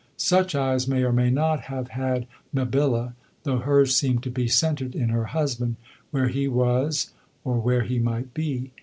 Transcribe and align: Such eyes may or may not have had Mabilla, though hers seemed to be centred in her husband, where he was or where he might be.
Such 0.17 0.55
eyes 0.55 0.87
may 0.87 1.03
or 1.03 1.13
may 1.13 1.29
not 1.29 1.65
have 1.65 1.89
had 1.89 2.25
Mabilla, 2.51 3.13
though 3.43 3.59
hers 3.59 3.95
seemed 3.95 4.23
to 4.23 4.31
be 4.31 4.47
centred 4.47 4.95
in 4.95 5.09
her 5.09 5.25
husband, 5.25 5.75
where 6.09 6.27
he 6.29 6.47
was 6.47 7.11
or 7.43 7.59
where 7.59 7.83
he 7.83 7.99
might 7.99 8.33
be. 8.33 8.71